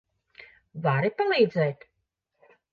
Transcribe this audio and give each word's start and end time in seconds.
Vari 0.87 1.13
palīdzēt? 1.21 1.89